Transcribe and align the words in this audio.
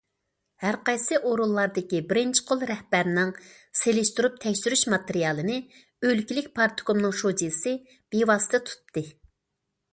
ھەر 0.61 0.75
قايسى 0.85 1.17
ئورۇنلاردىكى 1.31 1.99
بىرىنچى 2.11 2.43
قول 2.47 2.63
رەھبەرنىڭ 2.69 3.35
سېلىشتۇرۇپ 3.81 4.41
تەكشۈرۈش 4.47 4.85
ماتېرىيالىنى 4.95 5.59
ئۆلكىلىك 6.09 6.51
پارتكومنىڭ 6.59 7.17
شۇجىسى 7.23 7.79
بىۋاسىتە 8.17 8.65
تۇتتى. 8.71 9.09